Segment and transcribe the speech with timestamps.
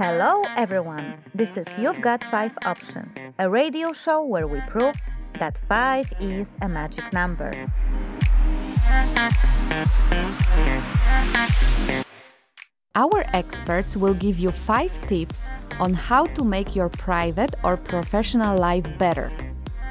[0.00, 1.18] Hello, everyone.
[1.34, 4.94] This is You've Got Five Options, a radio show where we prove
[5.38, 7.52] that five is a magic number.
[12.94, 18.56] Our experts will give you five tips on how to make your private or professional
[18.56, 19.30] life better.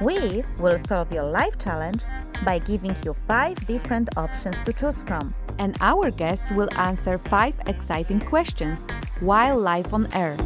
[0.02, 2.02] We will solve your life challenge
[2.44, 5.36] by giving you five different options to choose from.
[5.60, 8.80] And our guests will answer five exciting questions
[9.20, 10.38] while live on air.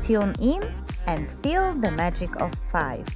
[0.00, 0.62] Tune in
[1.06, 3.06] and feel the magic of five.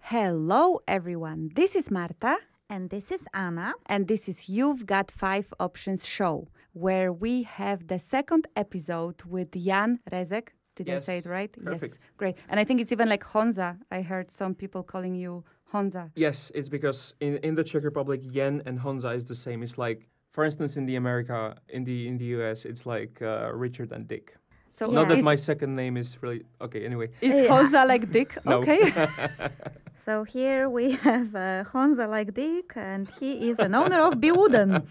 [0.00, 1.50] Hello, everyone.
[1.54, 2.38] This is Marta.
[2.72, 3.74] And this is Anna.
[3.84, 9.50] And this is You've Got Five Options show, where we have the second episode with
[9.52, 10.48] Jan Rezek.
[10.76, 11.52] Did Yes, I say it right?
[11.52, 11.94] perfect.
[11.96, 12.10] Yes.
[12.16, 12.36] Great.
[12.48, 13.76] And I think it's even like Honza.
[13.90, 16.12] I heard some people calling you Honza.
[16.16, 19.62] Yes, it's because in, in the Czech Republic, Jan and honza is the same.
[19.62, 23.50] It's like, for instance, in the America, in the in the US, it's like uh,
[23.52, 24.34] Richard and Dick.
[24.70, 26.86] So Not that is, my second name is really okay.
[26.86, 27.48] Anyway, is Yeah.
[27.52, 28.30] Honza like Dick?
[28.46, 28.80] Okay.
[30.04, 34.82] So here we have uh, Honza like Dick, and he is an owner of BeWooden.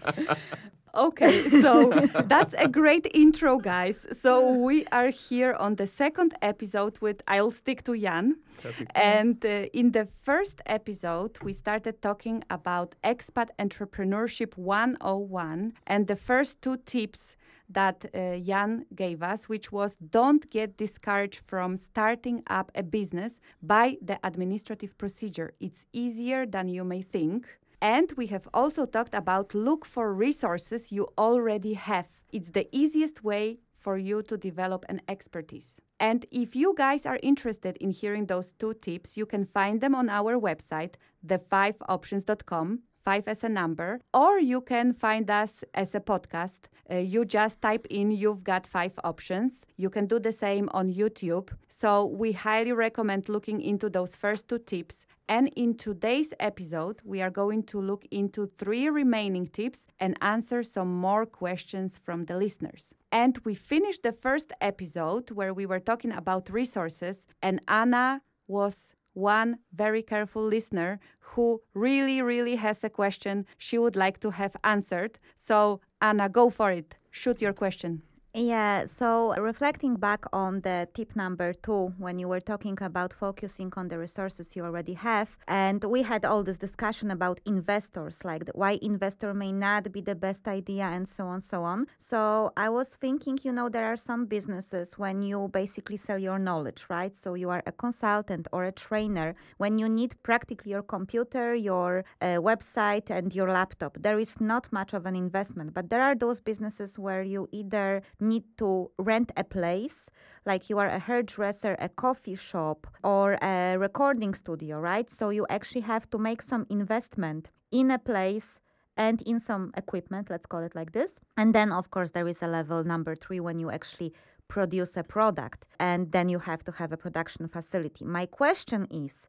[0.94, 1.90] Okay, so
[2.26, 4.06] that's a great intro, guys.
[4.12, 8.36] So we are here on the second episode with I'll stick to Jan.
[8.62, 8.92] perfect.
[8.94, 16.16] And uh, in the first episode, we started talking about expat entrepreneurship 101 and the
[16.16, 17.36] first two tips
[17.70, 23.40] that uh, Jan gave us, which was don't get discouraged from starting up a business
[23.62, 25.54] by the administrative procedure.
[25.58, 27.46] It's easier than you may think.
[27.82, 32.06] And we have also talked about look for resources you already have.
[32.32, 35.80] It's the easiest way for you to develop an expertise.
[35.98, 39.96] And if you guys are interested in hearing those two tips, you can find them
[39.96, 40.94] on our website,
[41.26, 42.82] the5options.com.
[43.04, 46.60] Five as a number, or you can find us as a podcast.
[46.90, 49.52] Uh, you just type in You've Got Five Options.
[49.76, 51.50] You can do the same on YouTube.
[51.68, 55.06] So, we highly recommend looking into those first two tips.
[55.28, 60.62] And in today's episode, we are going to look into three remaining tips and answer
[60.62, 62.94] some more questions from the listeners.
[63.10, 68.94] And we finished the first episode where we were talking about resources, and Anna was
[69.14, 74.54] one very careful listener who really, really has a question she would like to have
[74.64, 75.18] answered.
[75.36, 76.96] So, Anna, go for it.
[77.10, 78.02] Shoot your question.
[78.34, 83.70] Yeah, so reflecting back on the tip number two, when you were talking about focusing
[83.76, 88.48] on the resources you already have, and we had all this discussion about investors, like
[88.54, 91.88] why investor may not be the best idea, and so on, so on.
[91.98, 96.38] So I was thinking, you know, there are some businesses when you basically sell your
[96.38, 97.14] knowledge, right?
[97.14, 102.06] So you are a consultant or a trainer, when you need practically your computer, your
[102.22, 103.98] uh, website, and your laptop.
[104.00, 108.00] There is not much of an investment, but there are those businesses where you either
[108.22, 110.08] need to rent a place,
[110.46, 115.10] like you are a hairdresser, a coffee shop, or a recording studio, right?
[115.10, 118.60] So you actually have to make some investment in a place
[118.96, 121.18] and in some equipment, let's call it like this.
[121.36, 124.12] And then, of course, there is a level number three when you actually
[124.48, 128.04] produce a product, and then you have to have a production facility.
[128.04, 129.28] My question is,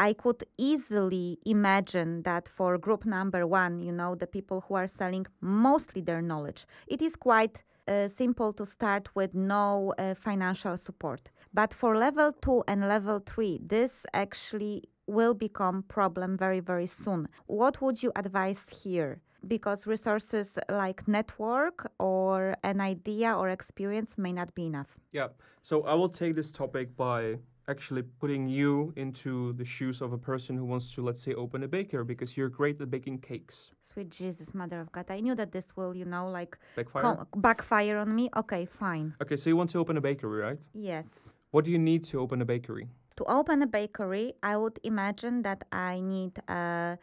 [0.00, 4.86] I could easily imagine that for group number one, you know, the people who are
[4.86, 10.76] selling mostly their knowledge, it is quite uh, simple to start with no uh, financial
[10.76, 11.30] support.
[11.52, 17.28] But for level two and level three, this actually will become problem very very soon.
[17.46, 19.20] What would you advise here?
[19.46, 24.98] Because resources like network or an idea or experience may not be enough.
[25.12, 25.28] Yeah.
[25.62, 27.38] So I will take this topic by
[27.68, 31.62] actually putting you into the shoes of a person who wants to, let's say, open
[31.62, 33.72] a bakery because you're great at baking cakes.
[33.80, 35.04] Sweet Jesus, mother of God!
[35.10, 37.02] I knew that this will, you know, like Backfire.
[37.02, 38.30] com- backfire on me.
[38.36, 39.14] Okay, fine.
[39.22, 40.60] Okay, so you want to open a bakery, right?
[40.72, 41.06] Yes.
[41.50, 42.88] What do you need to open a bakery?
[43.16, 46.96] To open a bakery, I would imagine that I need uh,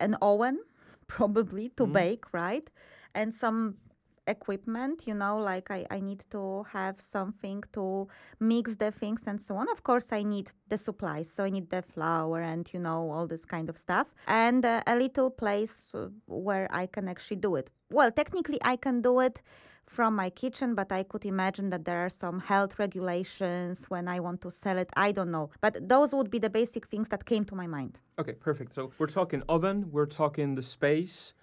[0.00, 0.60] an oven,
[1.06, 1.92] probably to Mhm.
[1.92, 2.68] bake, right?
[3.14, 3.76] And some
[4.26, 8.08] equipment, you know, like I, I need to have something to
[8.38, 9.68] mix the things and so on.
[9.70, 11.30] Of course, I need the supplies.
[11.30, 14.14] So I need the flour and, you know, all this kind of stuff.
[14.26, 17.70] And uh, a little place uh, where I can actually do it.
[17.90, 19.40] Well, technically, I can do it
[19.86, 24.20] from my kitchen, but I could imagine that there are some health regulations when I
[24.20, 24.88] want to sell it.
[24.96, 25.50] I don't know.
[25.60, 27.98] But those would be the basic things that came to my mind.
[28.18, 28.72] Okay, perfect.
[28.72, 31.34] So we're talking oven, we're talking the space,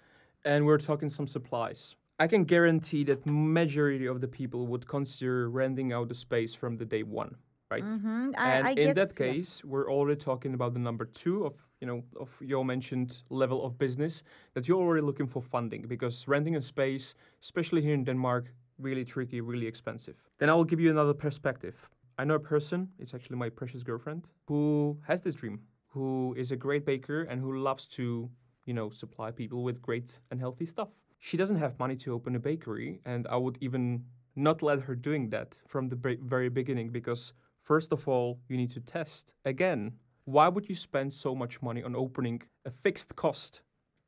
[0.44, 1.96] and we're talking some supplies.
[2.18, 6.76] I can guarantee that majority of the people would consider renting out the space from
[6.76, 7.36] the day one.
[7.70, 7.84] right?
[7.84, 8.30] Mm-hmm.
[8.36, 9.32] I, and I in guess, that yeah.
[9.32, 13.64] case, we're already talking about the number two of you know of your mentioned level
[13.64, 14.22] of business
[14.54, 19.04] that you're already looking for funding because renting a space, especially here in Denmark, really
[19.04, 20.16] tricky, really expensive.
[20.38, 21.88] Then I will give you another perspective.
[22.18, 26.50] I know a person, it's actually my precious girlfriend, who has this dream, who is
[26.50, 28.28] a great baker and who loves to,
[28.64, 30.88] you know, supply people with great and healthy stuff.
[31.18, 34.04] She doesn't have money to open a bakery, and I would even
[34.36, 37.32] not let her doing that from the very beginning because
[37.62, 39.34] first of all, you need to test.
[39.44, 39.94] Again,
[40.24, 43.62] why would you spend so much money on opening a fixed cost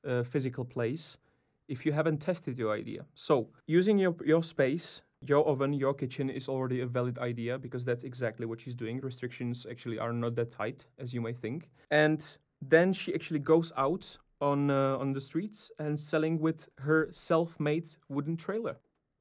[0.07, 1.19] uh, physical place
[1.69, 3.07] if you haven't tested your idea?
[3.15, 7.85] So, using your your space your oven, your kitchen is already a valid idea because
[7.85, 9.01] that's exactly what she's doing.
[9.01, 11.69] Restrictions actually are not that tight as you may think.
[11.91, 17.09] And then she actually goes out on uh, on the streets and selling with her
[17.13, 18.77] self-made wooden trailer.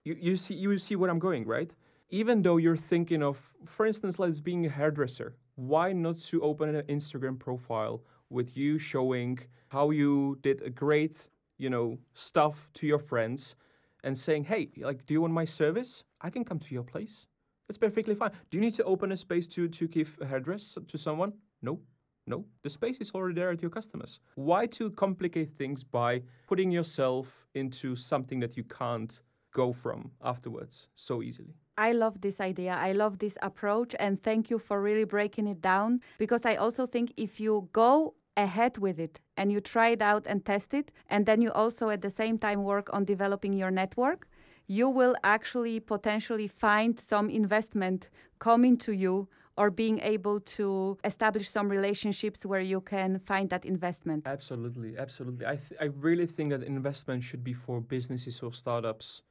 [0.05, 1.73] You you see you see what I'm going, right?
[2.09, 6.73] Even though you're thinking of, for instance, like being a hairdresser, why not to open
[6.73, 9.39] an Instagram profile with you showing
[9.69, 13.55] how you did a great, you know, stuff to your friends
[14.03, 16.03] and saying, "Hey, like, do you want my service?
[16.21, 17.27] I can come to your place.
[17.67, 18.31] That's perfectly fine.
[18.49, 21.33] Do you need to open a space to to give a hairdress to someone?
[21.61, 21.81] No,
[22.25, 22.45] no.
[22.63, 24.19] The space is already there at your customers.
[24.35, 29.19] Why to complicate things by putting yourself into something that you can't
[29.51, 31.55] go from afterwards so easily?
[31.77, 32.77] I love this idea.
[32.77, 33.95] I love this approach.
[33.99, 38.15] And thank you for really breaking it down because I also think if you go
[38.37, 41.89] ahead with it and you try it out and test it, and then you also
[41.89, 44.27] at the same time work on developing your network,
[44.67, 49.27] you will actually potentially find some investment coming to you
[49.59, 54.25] or being able to establish some relationships where you can find that investment.
[54.25, 55.45] Absolutely, absolutely.
[55.45, 59.21] I th- I really think that investment should be for businesses or startups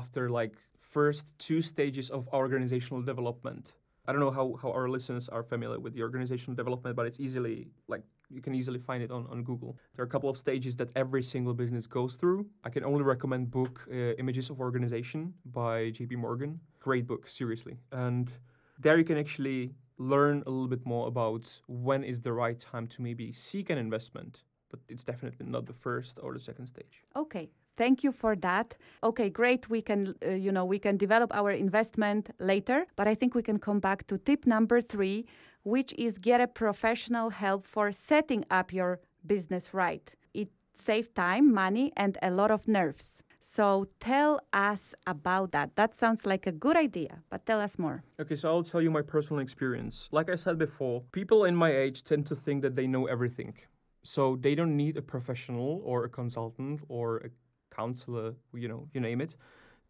[0.00, 3.74] after like first two stages of organizational development.
[4.06, 7.20] I don't know how, how our listeners are familiar with the organizational development, but it's
[7.20, 9.76] easily like you can easily find it on, on Google.
[9.94, 12.46] There are a couple of stages that every single business goes through.
[12.64, 16.60] I can only recommend book uh, Images of Organization by JP Morgan.
[16.80, 17.76] Great book, seriously.
[17.92, 18.32] And
[18.78, 22.86] there you can actually learn a little bit more about when is the right time
[22.88, 27.04] to maybe seek an investment, but it's definitely not the first or the second stage.
[27.16, 27.50] Okay.
[27.76, 28.76] Thank you for that.
[29.02, 29.68] Okay, great.
[29.68, 33.42] We can, uh, you know, we can develop our investment later, but I think we
[33.42, 35.26] can come back to tip number three,
[35.64, 40.14] which is get a professional help for setting up your business right.
[40.34, 43.23] It saves time, money, and a lot of nerves.
[43.46, 45.76] So tell us about that.
[45.76, 48.02] That sounds like a good idea, but tell us more.
[48.18, 50.08] Okay, so I'll tell you my personal experience.
[50.10, 53.54] Like I said before, people in my age tend to think that they know everything.
[54.02, 57.28] So they don't need a professional or a consultant or a
[57.70, 59.36] counselor, you know, you name it,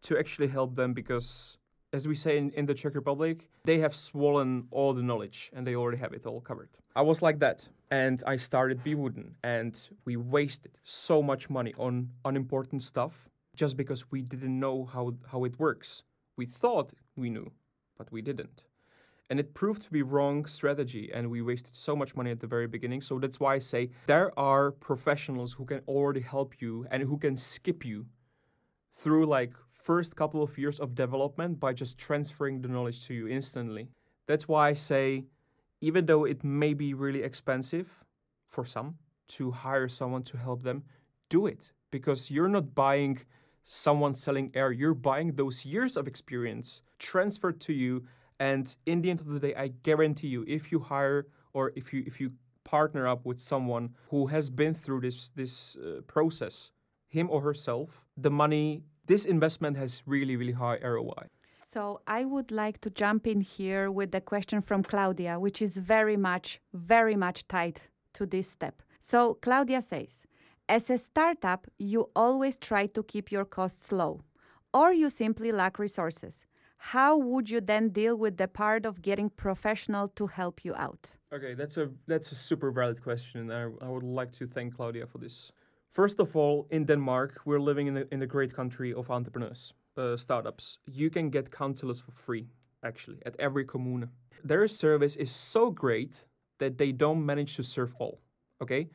[0.03, 1.57] to actually help them because,
[1.93, 5.65] as we say in, in the Czech Republic, they have swollen all the knowledge and
[5.65, 6.69] they already have it all covered.
[6.95, 7.67] I was like that.
[7.89, 9.73] And I started Be Wooden and
[10.03, 15.43] we wasted so much money on unimportant stuff just because we didn't know how, how
[15.43, 16.03] it works.
[16.37, 17.51] We thought we knew,
[17.97, 18.65] but we didn't.
[19.29, 22.47] And it proved to be wrong strategy, and we wasted so much money at the
[22.47, 23.01] very beginning.
[23.01, 27.17] So that's why I say there are professionals who can already help you and who
[27.17, 28.05] can skip you
[28.93, 33.27] through like first couple of years of development by just transferring the knowledge to you
[33.27, 33.89] instantly.
[34.27, 35.25] That's why I say,
[35.81, 38.03] even though it may be really expensive
[38.47, 38.97] for some
[39.27, 40.83] to hire someone to help them,
[41.29, 43.19] do it because you're not buying
[43.65, 48.05] someone selling air, you're buying those years of experience transferred to you
[48.39, 51.93] and in the end of the day, I guarantee you, if you hire or if
[51.93, 56.71] you if you partner up with someone who has been through this this uh, process,
[57.07, 61.27] him or herself, the money, this investment has really really high ROI.
[61.73, 65.77] So I would like to jump in here with the question from Claudia, which is
[65.77, 67.81] very much very much tied
[68.13, 68.81] to this step.
[68.99, 70.23] So Claudia says,
[70.67, 74.21] as a startup, you always try to keep your costs low,
[74.73, 76.45] or you simply lack resources
[76.93, 81.17] how would you then deal with the part of getting professional to help you out?
[81.33, 84.75] Okay, that's a that's a super valid question, and I, I would like to thank
[84.75, 85.51] Claudia for this.
[85.89, 89.73] First of all, in Denmark, we're living in a, in a great country of entrepreneurs,
[89.97, 90.77] uh, startups.
[90.85, 92.49] You can get counselors for free,
[92.83, 94.09] actually, at every commune.
[94.43, 96.25] Their service is so great
[96.59, 98.19] that they don't manage to serve all.
[98.61, 98.89] Okay,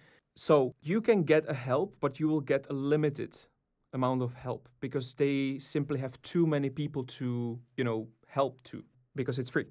[0.47, 3.37] so you can get a help, but you will get a limited
[3.93, 8.83] amount of help because they simply have too many people to, you know, help to
[9.15, 9.67] because it's free.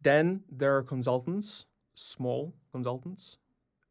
[0.00, 3.38] Then there are consultants, small consultants,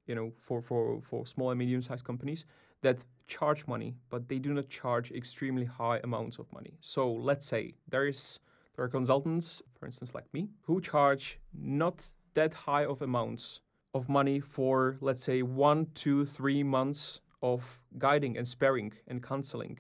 [0.06, 2.44] you know, for, for, for small and medium sized companies
[2.82, 6.74] that charge money, but they do not charge extremely high amounts of money.
[6.82, 8.40] So let's say there is
[8.76, 13.62] There are consultants, for instance, like me, who charge not that high of amounts
[13.94, 19.80] of money for, let's say, one, two, three months of guiding and sparing and counseling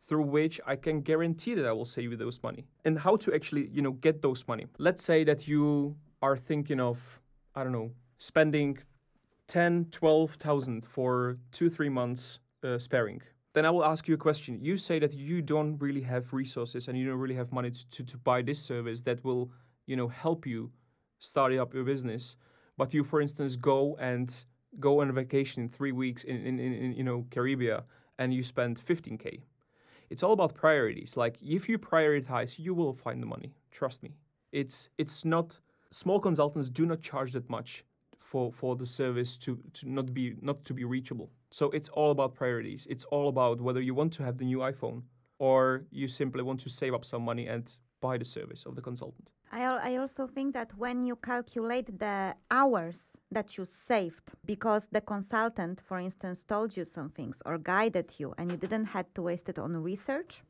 [0.00, 2.64] through which I can guarantee that I will save you those money.
[2.84, 4.66] And how to actually, you know, get those money.
[4.78, 7.20] Let's say that you are thinking of,
[7.54, 8.78] I don't know, spending
[9.48, 13.22] 10, 12,000 for two, three months uh, sparing.
[13.52, 14.58] Then I will ask you a question.
[14.60, 17.88] You say that you don't really have resources and you don't really have money to,
[17.88, 19.50] to, to buy this service that will,
[19.86, 20.70] you know, help you
[21.18, 22.36] start up your business.
[22.76, 24.44] But you, for instance, go and
[24.78, 27.80] go on a vacation in three weeks in, in, in, in you know, Caribbean
[28.18, 29.40] and you spend 15K
[30.10, 31.16] it's all about priorities.
[31.16, 33.54] Like if you prioritize, you will find the money.
[33.70, 34.14] Trust me.
[34.52, 37.84] It's it's not small consultants do not charge that much
[38.18, 41.30] for for the service to, to not be not to be reachable.
[41.50, 42.86] So it's all about priorities.
[42.88, 45.02] It's all about whether you want to have the new iPhone
[45.38, 48.82] or you simply want to save up some money and buy the service of the
[48.82, 49.30] consultant.
[49.52, 55.00] I, I also think that when you calculate the hours that you saved because the
[55.00, 59.22] consultant, for instance, told you some things or guided you and you didn't have to
[59.22, 60.42] waste it on research,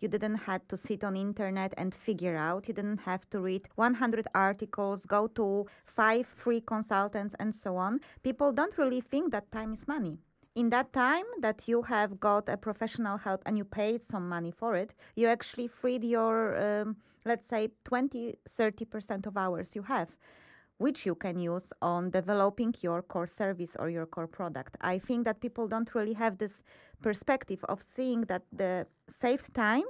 [0.00, 3.68] you didn't have to sit on internet and figure out you didn't have to read
[3.74, 9.50] 100 articles go to five free consultants and so on people don't really think that
[9.50, 10.18] time is money
[10.54, 14.50] in that time that you have got a professional help and you paid some money
[14.50, 20.08] for it you actually freed your um, let's say 20 30% of hours you have
[20.78, 24.76] which you can use on developing your core service or your core product.
[24.80, 26.62] I think that people don't really have this
[27.00, 29.84] perspective of seeing that the saved time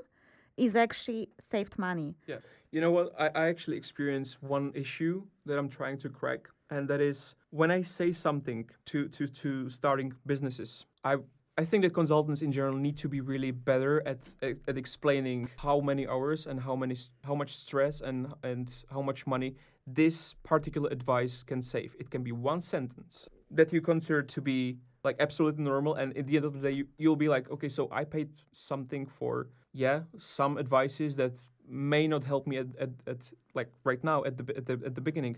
[0.56, 2.14] is actually saved money.
[2.26, 2.38] Yeah.
[2.70, 3.12] You know what?
[3.18, 7.70] I, I actually experience one issue that i'm trying to crack and that is when
[7.70, 11.16] i say something to to to starting businesses i
[11.56, 15.50] I think that consultants in general need to be really better at, at, at explaining
[15.58, 19.54] how many hours and how many how much stress and and how much money
[19.86, 21.94] this particular advice can save.
[22.00, 26.26] It can be one sentence that you consider to be like absolutely normal, and at
[26.26, 29.48] the end of the day, you, you'll be like, okay, so I paid something for
[29.72, 34.38] yeah some advices that may not help me at, at, at like right now at
[34.38, 35.36] the, at the at the beginning.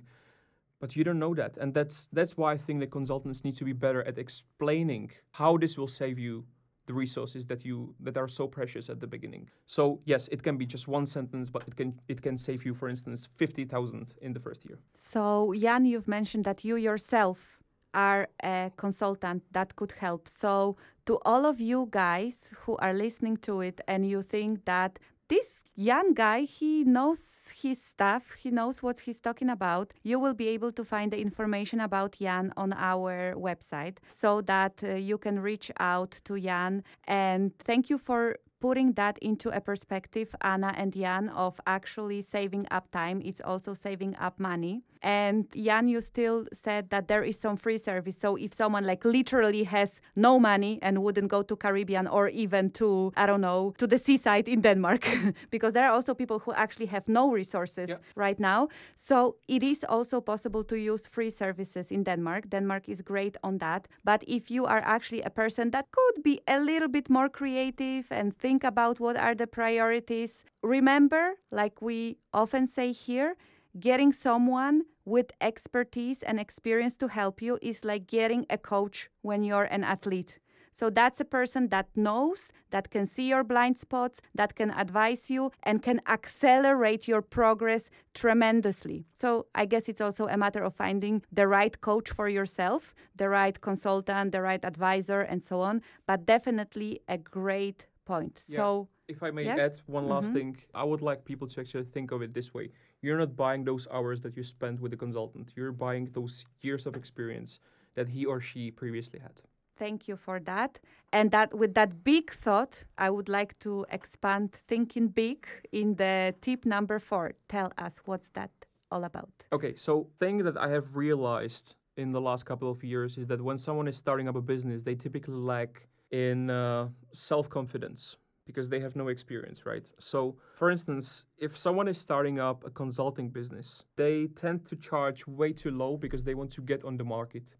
[0.78, 3.64] But you don't know that and that's that's why i think the consultants need to
[3.64, 6.44] be better at explaining how this will save you
[6.84, 9.48] the resources that you that are so precious at the beginning.
[9.64, 12.74] So yes it can be just one sentence but it can it can save you
[12.74, 14.78] for instance 50000 in the first year.
[14.94, 17.58] So jan you've mentioned that you yourself
[17.96, 20.76] are a consultant that could help so
[21.06, 24.98] to all of you guys who are listening to it and you think that
[25.28, 29.92] this young guy, he knows his stuff, he knows what he's talking about.
[30.04, 34.84] You will be able to find the information about Jan on our website so that
[34.84, 36.84] uh, you can reach out to Jan.
[37.08, 38.36] And thank you for
[38.66, 43.22] putting that into a perspective, Anna and Jan, of actually saving up time.
[43.24, 44.82] It's also saving up money.
[45.02, 48.16] And Jan, you still said that there is some free service.
[48.18, 52.70] So if someone like literally has no money and wouldn't go to Caribbean or even
[52.70, 55.06] to, I don't know, to the seaside in Denmark,
[55.50, 57.98] because there are also people who actually have no resources yeah.
[58.16, 58.68] right now.
[58.96, 62.48] So it is also possible to use free services in Denmark.
[62.48, 63.86] Denmark is great on that.
[64.02, 68.06] But if you are actually a person that could be a little bit more creative
[68.10, 73.36] and think about what are the priorities, remember, like we often say here,
[73.78, 79.44] getting someone with expertise and experience to help you is like getting a coach when
[79.44, 80.38] you're an athlete.
[80.72, 85.30] So that's a person that knows, that can see your blind spots, that can advise
[85.30, 89.06] you, and can accelerate your progress tremendously.
[89.14, 93.30] So I guess it's also a matter of finding the right coach for yourself, the
[93.30, 95.80] right consultant, the right advisor, and so on.
[96.06, 98.42] But definitely a great point.
[98.48, 98.56] Yeah.
[98.56, 99.56] So if I may yeah?
[99.66, 100.36] add one last mm-hmm.
[100.36, 102.70] thing, I would like people to actually think of it this way.
[103.02, 105.52] You're not buying those hours that you spent with the consultant.
[105.56, 107.60] You're buying those years of experience
[107.94, 109.40] that he or she previously had.
[109.76, 110.80] Thank you for that.
[111.12, 116.34] And that with that big thought, I would like to expand thinking big in the
[116.40, 117.34] tip number 4.
[117.48, 118.50] Tell us what's that
[118.90, 119.30] all about.
[119.52, 123.40] Okay, so thing that I have realized in the last couple of years is that
[123.42, 128.80] when someone is starting up a business, they typically lack in uh, self-confidence because they
[128.80, 129.84] have no experience, right?
[129.98, 135.26] So, for instance, if someone is starting up a consulting business, they tend to charge
[135.26, 137.56] way too low because they want to get on the market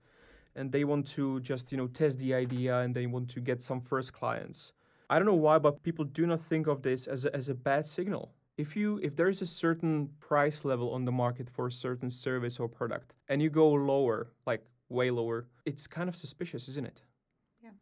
[0.54, 3.62] and they want to just, you know, test the idea and they want to get
[3.62, 4.72] some first clients.
[5.10, 7.54] I don't know why, but people do not think of this as a, as a
[7.54, 8.32] bad signal.
[8.56, 12.10] If you if there is a certain price level on the market for a certain
[12.10, 16.86] service or product and you go lower, like way lower, it's kind of suspicious, isn't
[16.86, 17.02] it?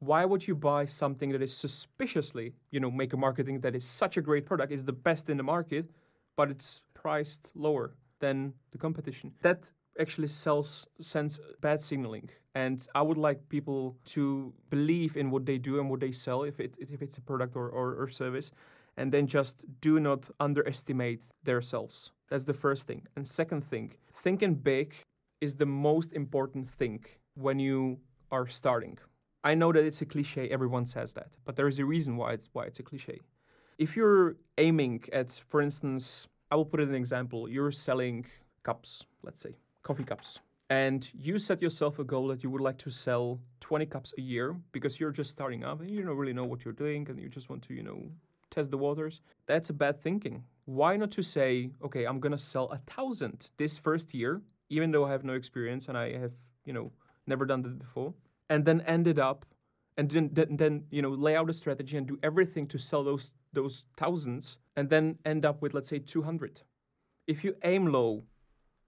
[0.05, 3.85] Why would you buy something that is suspiciously, you know, make a marketing that is
[3.85, 5.87] such a great product, is the best in the market?
[6.37, 9.33] but it's priced lower than the competition.
[9.43, 15.47] That actually sells sends bad signaling and i would like people to believe in what
[15.47, 18.09] they do and what they sell if, it, if it's a product or, or, or
[18.09, 18.51] service
[18.97, 24.57] and then just do not underestimate themselves that's the first thing and second thing thinking
[24.57, 24.97] big
[25.41, 28.01] is the most important thing when you
[28.33, 28.99] are starting
[29.45, 32.33] i know that it's a cliche everyone says that but there is a reason why
[32.33, 33.21] it's why it's a cliche
[33.79, 38.27] if you're aiming at for instance i will put it an example you're selling
[38.63, 42.79] cups let's say coffee cups and you set yourself a goal that you would like
[42.79, 46.33] to sell 20 cups a year because you're just starting up and you don't really
[46.33, 48.11] know what you're doing and you just want to you know
[48.51, 50.45] test the waters that's a bad thinking.
[50.65, 55.05] Why not to say okay i'm gonna sell a thousand this first year even though
[55.05, 56.33] i have no experience and i have
[56.65, 56.91] you know
[57.27, 58.15] never done that before
[58.55, 59.45] and then end it up
[59.97, 63.03] and then, then, then you know lay out a strategy and do everything to sell
[63.11, 66.63] those those thousands and then end up with let's say 200
[67.27, 68.25] if you aim low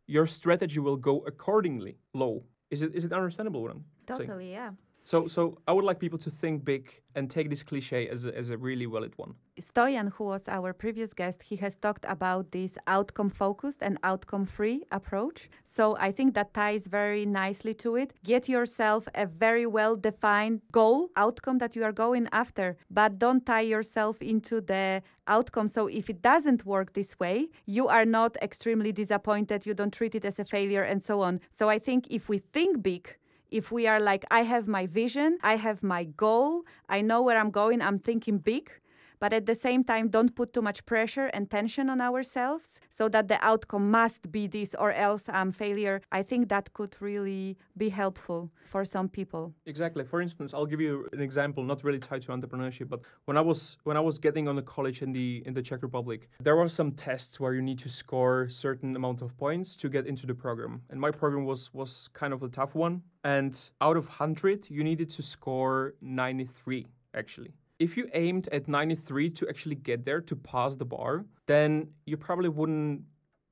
[0.06, 2.44] your strategy will go accordingly low.
[2.70, 4.50] Is it is it understandable what I'm totally, saying?
[4.50, 4.70] yeah.
[5.06, 6.84] So so I would like people to think big
[7.14, 9.34] and take this cliche as a, as a really valid one.
[9.60, 14.44] Stoyan, who was our previous guest, he has talked about this outcome focused and outcome
[14.46, 15.48] free approach.
[15.64, 18.14] So I think that ties very nicely to it.
[18.24, 23.46] Get yourself a very well defined goal, outcome that you are going after, but don't
[23.46, 25.68] tie yourself into the outcome.
[25.68, 30.16] So if it doesn't work this way, you are not extremely disappointed, you don't treat
[30.16, 31.40] it as a failure, and so on.
[31.58, 33.16] So I think if we think big,
[33.50, 37.38] if we are like, I have my vision, I have my goal, I know where
[37.38, 38.70] I'm going, I'm thinking big,
[39.18, 43.08] but at the same time don't put too much pressure and tension on ourselves so
[43.08, 46.00] that the outcome must be this or else I'm failure.
[46.10, 49.54] I think that could really be helpful for some people.
[49.66, 50.04] Exactly.
[50.04, 53.40] For instance, I'll give you an example not really tied to entrepreneurship, but when I
[53.40, 56.56] was when I was getting on the college in the in the Czech Republic, there
[56.56, 60.26] were some tests where you need to score certain amount of points to get into
[60.26, 60.82] the program.
[60.90, 64.82] And my program was was kind of a tough one, and out of 100, you
[64.84, 70.36] needed to score 93 actually if you aimed at 93 to actually get there to
[70.36, 73.02] pass the bar, then you probably wouldn't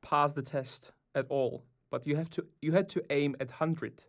[0.02, 1.64] pass the test at all.
[1.90, 4.04] But you have to you had to aim at 100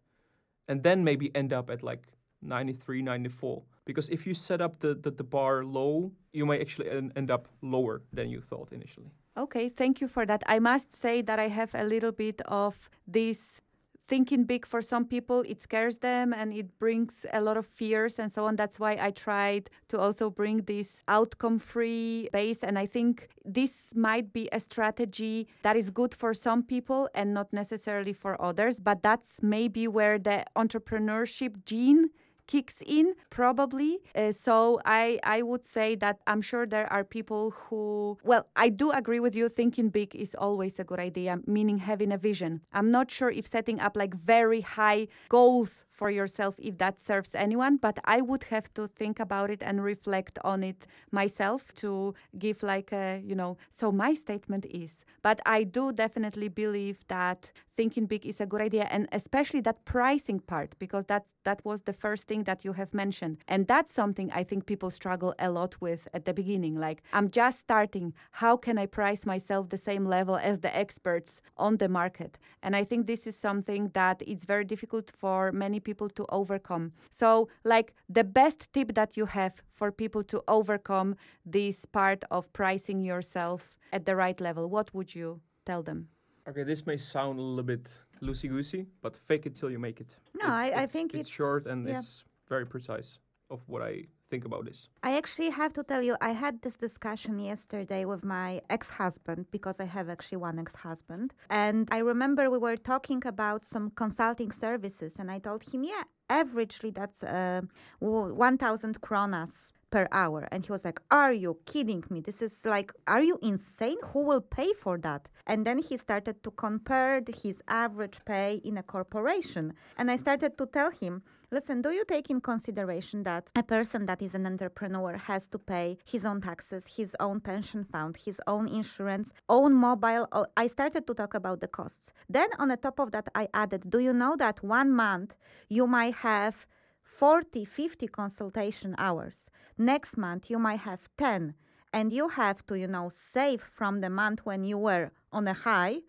[0.68, 2.08] and then maybe end up at like
[2.42, 3.64] 93, 94.
[3.86, 7.48] Because if you set up the, the, the bar low, you might actually end up
[7.62, 9.12] lower than you thought initially.
[9.38, 10.44] Okay, thank you for that.
[10.48, 13.62] I must say that I have a little bit of this
[14.08, 18.20] thinking big for some people it scares them and it brings a lot of fears
[18.20, 18.56] and so on.
[18.56, 22.60] That's why i tried to also bring this outcome free base.
[22.64, 27.34] And i think this might be a strategy that is good for some people and
[27.34, 32.10] not necessarily for others but that's maybe where the entrepreneurship gene
[32.48, 34.00] kicks in probably.
[34.16, 38.70] Uh, so i i would say that i'm sure there are people who well i
[38.70, 39.50] do agree with you.
[39.50, 42.62] Thinking big is always a good idea meaning having a vision.
[42.74, 47.34] I'm not sure if setting up like very high goals for yourself if that serves
[47.36, 52.14] anyone but i would have to think about it and reflect on it myself to
[52.38, 55.06] give like a you know so my statement is.
[55.22, 59.84] But i do definitely believe that thinking big is a good idea and especially that
[59.86, 63.94] pricing part because that that was the first thing that you have mentioned and that's
[63.94, 68.14] something i think people struggle a lot with at the beginning like i'm just starting
[68.32, 72.76] how can i price myself the same level as the experts on the market and
[72.76, 76.94] i think this is something that it's very difficult for many people to overcome.
[77.10, 82.52] So, like the best tip that you have for people to overcome this part of
[82.54, 86.10] pricing yourself at the right level, what would you tell them?
[86.48, 90.00] Okay, this may sound a little bit loosey goosey, but fake it till you make
[90.00, 90.18] it.
[90.36, 91.98] No, I, I, think it's, it's short and yeah.
[91.98, 94.90] it's very precise of what I think about this?
[95.04, 99.46] I actually have to tell you, I had this discussion yesterday with my ex husband
[99.52, 101.34] because I have actually one ex husband.
[101.50, 106.04] And I remember we were talking about some consulting services, and I told him, yeah,
[106.30, 107.62] averagely that's uh,
[108.00, 110.48] 1,000 kronas per hour.
[110.52, 112.20] And he was like, Are you kidding me?
[112.20, 113.98] This is like, are you insane?
[114.12, 115.30] Who will pay for that?
[115.48, 119.74] And then he started to compare his average pay in a corporation.
[119.98, 121.24] And I started to tell him,
[121.56, 125.58] Listen, do you take in consideration that a person that is an entrepreneur has to
[125.58, 130.28] pay his own taxes, his own pension fund, his own insurance, own mobile?
[130.34, 132.12] Oh, I started to talk about the costs.
[132.28, 135.34] Then on the top of that, I added, do you know that one month
[135.70, 136.68] you might have
[137.04, 139.50] 40, 50 consultation hours.
[139.78, 141.54] Next month, you might have 10.
[141.94, 145.54] And you have to, you know, save from the month when you were on a
[145.54, 146.02] high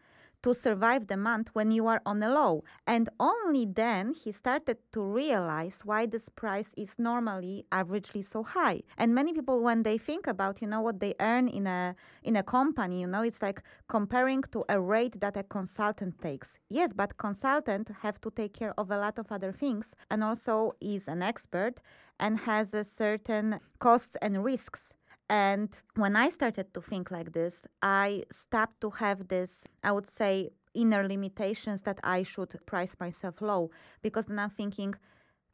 [0.42, 2.64] to survive the month when you are on a low.
[2.86, 8.82] And only then he started to realize why this price is normally averagely so high.
[8.96, 12.36] And many people when they think about, you know, what they earn in a in
[12.36, 16.58] a company, you know, it's like comparing to a rate that a consultant takes.
[16.68, 20.72] Yes, but consultant have to take care of a lot of other things and also
[20.80, 21.80] is an expert
[22.18, 24.94] and has a certain costs and risks.
[25.28, 30.06] And when I started to think like this, I stopped to have this, I would
[30.06, 33.70] say, inner limitations that I should price myself low
[34.02, 34.94] because then I'm thinking,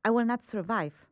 [0.05, 1.07] I will not survive.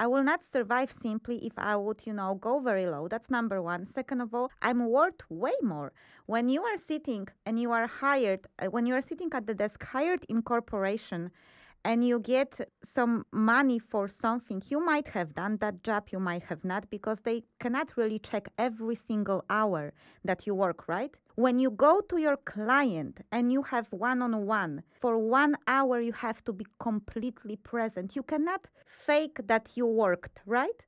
[0.00, 3.06] I will not survive simply if I would, you know, go very low.
[3.06, 3.84] That's number one.
[3.86, 5.92] Second of all, I'm worth way more.
[6.26, 9.54] When you are sitting and you are hired, uh, when you are sitting at the
[9.54, 11.30] desk hired in corporation,
[11.84, 16.44] and you get some money for something, you might have done that job, you might
[16.44, 19.92] have not, because they cannot really check every single hour
[20.24, 21.16] that you work, right?
[21.34, 26.00] When you go to your client and you have one on one, for one hour
[26.00, 28.14] you have to be completely present.
[28.14, 30.84] You cannot fake that you worked, right?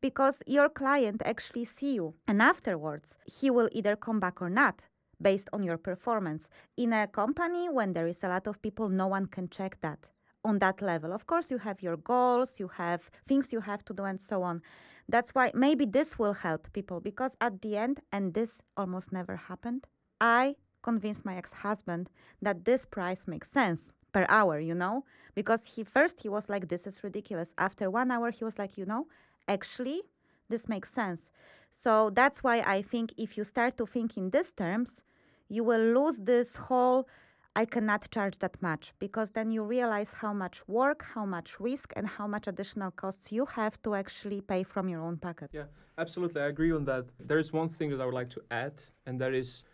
[0.00, 2.14] Because your client actually see you.
[2.26, 4.86] And afterwards, he will either come back or not
[5.20, 6.48] based on your performance.
[6.76, 10.08] In a company when there is a lot of people, no one can check that
[10.44, 11.12] on that level.
[11.12, 14.42] Of course, you have your goals, you have things you have to do, and so
[14.42, 14.62] on.
[15.08, 19.36] That's why maybe this will help people because at the end, and this almost never
[19.36, 19.86] happened,
[20.20, 25.04] I convinced my ex husband that this price makes sense per hour, you know?
[25.34, 27.54] Because he first he was like, This is ridiculous.
[27.58, 29.06] After one hour, he was like, You know,
[29.48, 30.02] actually,
[30.48, 31.30] this makes sense.
[31.70, 35.02] So that's why I think if you start to think in these terms,
[35.48, 37.08] you will lose this whole
[37.54, 41.92] I cannot charge that much because then you realize how much work, how much risk,
[41.94, 45.50] and how much additional costs you have to actually pay from your own pocket.
[45.52, 45.64] Yeah,
[45.98, 46.40] absolutely.
[46.40, 47.06] I agree on that.
[47.20, 49.64] There is one thing that I would like to add, and that is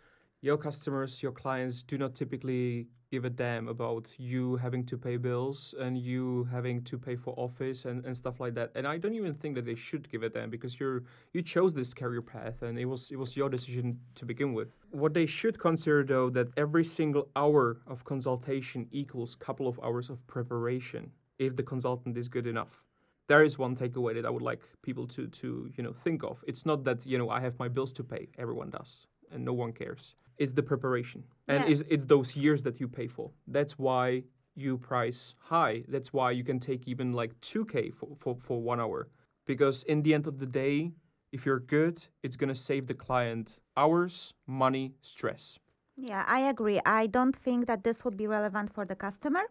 [0.41, 5.17] your customers, your clients do not typically give a damn about you having to pay
[5.17, 8.71] bills and you having to pay for office and, and stuff like that.
[8.75, 11.73] And I don't even think that they should give a damn because you're you chose
[11.73, 14.75] this career path and it was it was your decision to begin with.
[14.91, 20.09] What they should consider though that every single hour of consultation equals couple of hours
[20.09, 22.85] of preparation if the consultant is good enough.
[23.27, 26.43] There is one takeaway that I would like people to to you know think of.
[26.47, 28.29] It's not that you know I have my bills to pay.
[28.37, 30.15] Everyone does and no one cares.
[30.37, 31.71] It's the preparation, and Yeah.
[31.71, 33.31] it's, it's those years that you pay for.
[33.47, 34.23] That's why
[34.55, 35.83] you price high.
[35.87, 39.07] That's why you can take even like 2K for, for, for one hour.
[39.45, 40.91] Because in the end of the day,
[41.31, 45.59] if you're good, it's going to save the client hours, money, stress.
[45.95, 46.79] Yeah, I agree.
[46.85, 49.41] I don't think that this would be relevant for the customer.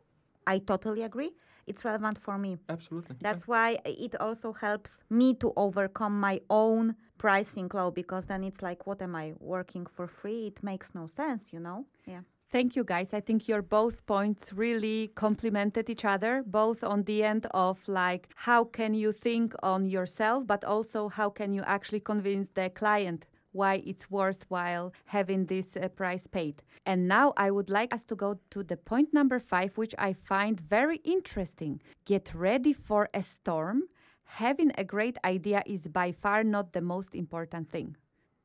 [0.46, 1.32] I totally agree.
[1.66, 2.56] It's relevant for me.
[2.68, 3.16] Absolutely.
[3.20, 8.62] That's why it also helps me to overcome my own pricing low because then it's
[8.62, 10.46] like, what am I working for free?
[10.46, 11.86] It makes no sense, you know?
[12.06, 12.20] Yeah.
[12.50, 13.12] Thank you, guys.
[13.12, 18.28] I think your both points really complemented each other, both on the end of like
[18.36, 23.26] how can you think on yourself, but also how can you actually convince the client
[23.52, 26.62] why it's worthwhile having this uh, price paid.
[26.86, 30.12] And now I would like us to go to the point number five, which I
[30.12, 31.82] find very interesting.
[32.04, 33.82] Get ready for a storm.
[34.28, 37.96] Having a great idea is by far not the most important thing.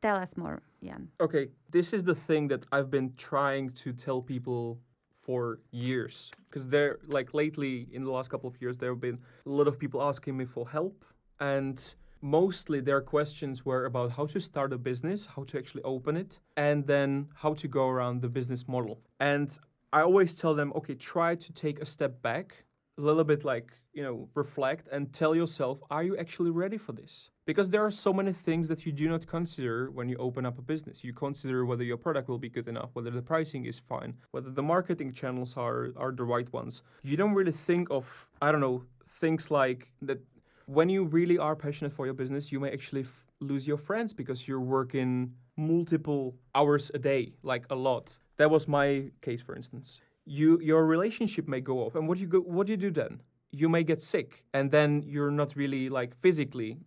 [0.01, 1.09] Tell us more, Jan.
[1.21, 4.79] Okay, this is the thing that I've been trying to tell people
[5.13, 6.31] for years.
[6.49, 9.67] Because there, like lately, in the last couple of years, there have been a lot
[9.67, 11.05] of people asking me for help.
[11.39, 11.77] And
[12.21, 16.39] mostly their questions were about how to start a business, how to actually open it,
[16.57, 19.01] and then how to go around the business model.
[19.19, 19.57] And
[19.91, 22.65] I always tell them, okay, try to take a step back,
[22.97, 26.91] a little bit like, you know, reflect and tell yourself, are you actually ready for
[26.91, 27.29] this?
[27.45, 30.57] Because there are so many things that you do not consider when you open up
[30.59, 31.03] a business.
[31.03, 34.51] You consider whether your product will be good enough, whether the pricing is fine, whether
[34.51, 36.83] the marketing channels are, are the right ones.
[37.01, 40.19] You don't really think of, I don't know, things like that
[40.65, 44.13] when you really are passionate for your business, you may actually f- lose your friends
[44.13, 48.17] because you're working multiple hours a day, like a lot.
[48.37, 50.01] That was my case, for instance.
[50.25, 52.91] You your relationship may go off, and what do you go, what do you do
[52.91, 53.21] then?
[53.51, 56.77] You may get sick, and then you're not really like physically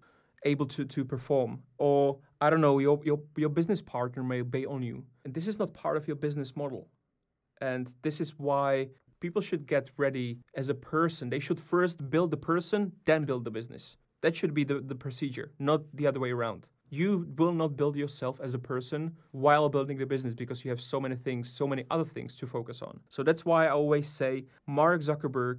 [0.44, 4.70] able to to perform, or I don't know, your your your business partner may bail
[4.70, 6.88] on you, and this is not part of your business model,
[7.60, 8.88] and this is why
[9.20, 11.30] people should get ready as a person.
[11.30, 13.96] They should first build the person, then build the business.
[14.22, 16.68] That should be the, the procedure, not the other way around.
[16.90, 20.80] You will not build yourself as a person while building the business because you have
[20.80, 23.00] so many things, so many other things to focus on.
[23.08, 25.58] So that's why I always say Mark Zuckerberg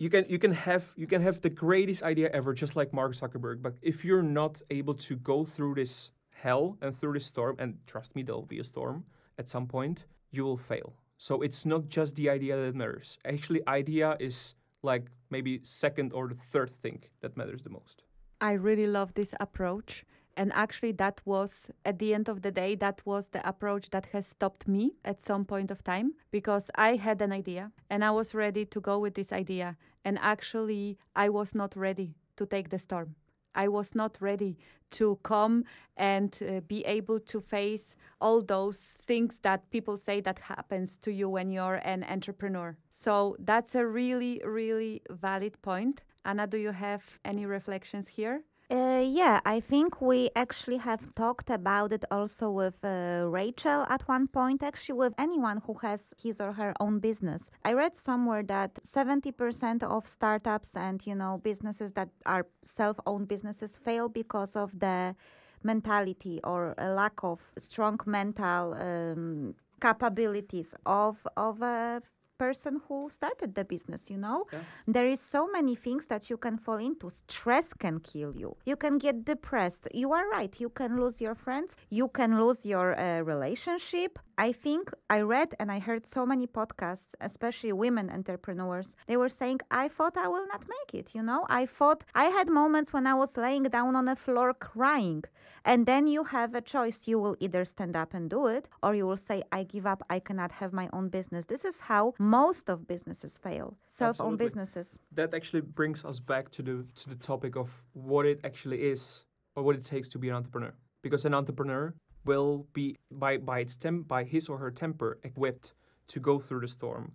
[0.00, 3.12] you can you can have you can have the greatest idea ever just like Mark
[3.14, 7.56] Zuckerberg but if you're not able to go through this hell and through this storm
[7.58, 9.04] and trust me there'll be a storm
[9.38, 10.94] at some point you will fail.
[11.16, 13.18] So it's not just the idea that matters.
[13.24, 18.04] Actually, idea is like maybe second or the third thing that matters the most.
[18.40, 20.04] I really love this approach.
[20.38, 24.06] And actually, that was, at the end of the day, that was the approach that
[24.12, 28.12] has stopped me at some point of time because I had an idea and I
[28.12, 29.76] was ready to go with this idea.
[30.04, 33.16] And actually, I was not ready to take the storm.
[33.56, 34.58] I was not ready
[34.92, 35.64] to come
[35.96, 41.10] and uh, be able to face all those things that people say that happens to
[41.10, 42.76] you when you're an entrepreneur.
[42.90, 46.02] So that's a really, really valid point.
[46.24, 48.44] Anna, do you have any reflections here?
[48.70, 54.06] Uh, yeah, I think we actually have talked about it also with uh, Rachel at
[54.06, 57.50] one point, actually, with anyone who has his or her own business.
[57.64, 63.26] I read somewhere that 70% of startups and, you know, businesses that are self owned
[63.28, 65.16] businesses fail because of the
[65.62, 72.02] mentality or a lack of strong mental um, capabilities of, of a
[72.38, 74.46] person who started the business you know?
[74.52, 74.60] Yeah.
[74.86, 77.10] there is so many things that you can fall into.
[77.10, 78.56] Stress can kill you.
[78.64, 79.88] You can get depressed.
[79.92, 80.54] You are right.
[80.60, 81.76] You can lose your friends.
[81.90, 86.46] You can lose your uh, relationship I think I read and I heard so many
[86.46, 88.94] podcasts, especially women entrepreneurs.
[89.08, 91.12] They were saying, I thought I will not make it.
[91.12, 94.54] You know, I thought I had moments when I was laying down on the floor
[94.54, 95.24] crying.
[95.64, 97.08] And then you have a choice.
[97.08, 100.04] You will either stand up and do it, or you will say, I give up.
[100.08, 101.46] I cannot have my own business.
[101.46, 105.00] This is how most of businesses fail self owned businesses.
[105.12, 109.24] That actually brings us back to the, to the topic of what it actually is
[109.56, 110.74] or what it takes to be an entrepreneur.
[111.02, 111.94] Because an entrepreneur
[112.28, 113.76] will be by by its
[114.14, 115.66] by his or her temper equipped
[116.12, 117.06] to go through the storm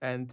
[0.00, 0.28] and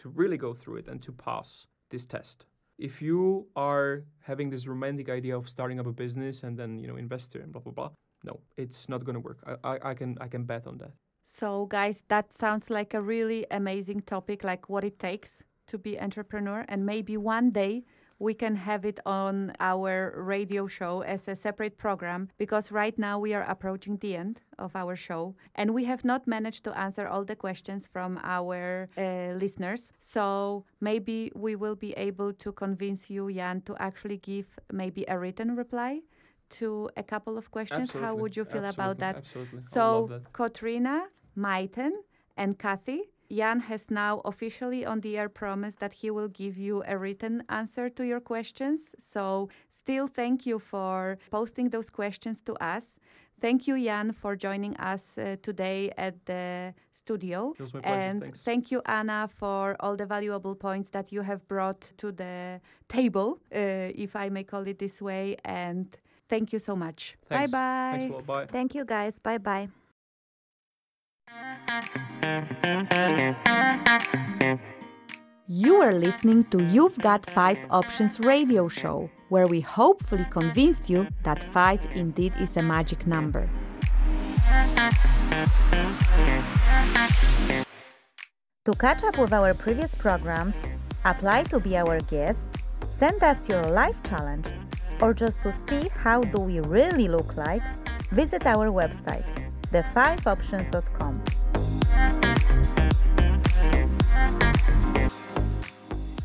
[0.00, 1.48] to really go through it and to pass
[1.90, 2.46] this test.
[2.88, 3.90] If you are
[4.30, 7.52] having this romantic idea of starting up a business and then you know investor and
[7.52, 7.90] blah blah blah,
[8.28, 9.38] no, it's not going to work.
[9.46, 10.92] I, I, I can I can bet on that.
[11.22, 15.30] So guys, that sounds like a really amazing topic, like what it takes
[15.70, 17.84] to be entrepreneur, and maybe one day
[18.24, 23.18] we can have it on our radio show as a separate program because right now
[23.18, 27.06] we are approaching the end of our show and we have not managed to answer
[27.06, 29.02] all the questions from our uh,
[29.44, 29.92] listeners.
[29.98, 35.18] So maybe we will be able to convince you, Jan, to actually give maybe a
[35.18, 36.00] written reply
[36.58, 37.90] to a couple of questions.
[37.90, 38.06] Absolutely.
[38.06, 38.84] How would you feel Absolutely.
[38.84, 39.16] about that?
[39.16, 39.62] Absolutely.
[39.62, 40.32] So, that.
[40.32, 40.96] Katrina,
[41.36, 41.92] Maiten,
[42.36, 46.82] and Kathy Jan has now officially on the air promised that he will give you
[46.86, 48.80] a written answer to your questions.
[48.98, 52.98] So, still thank you for posting those questions to us.
[53.40, 57.54] Thank you, Jan, for joining us uh, today at the studio.
[57.82, 58.42] and Thanks.
[58.42, 63.40] thank you, Anna, for all the valuable points that you have brought to the table,
[63.54, 63.58] uh,
[64.04, 65.36] if I may call it this way.
[65.44, 65.86] And
[66.28, 67.16] thank you so much.
[67.28, 67.98] Bye bye.
[67.98, 68.26] Thanks a lot.
[68.26, 68.46] Bye.
[68.46, 69.18] Thank you, guys.
[69.18, 69.83] Bye bye.
[75.46, 81.06] You are listening to You've Got 5 Options radio show, where we hopefully convinced you
[81.22, 83.48] that 5 indeed is a magic number.
[88.64, 90.64] To catch up with our previous programs,
[91.04, 92.48] apply to be our guest,
[92.86, 94.48] send us your life challenge,
[95.00, 97.62] or just to see how do we really look like,
[98.12, 99.43] visit our website,
[99.74, 101.20] the5options.com.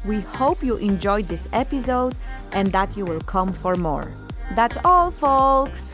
[0.05, 2.15] We hope you enjoyed this episode
[2.51, 4.11] and that you will come for more.
[4.55, 5.88] That's all, folks!